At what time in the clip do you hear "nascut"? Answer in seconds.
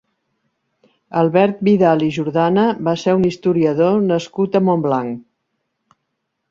4.09-4.61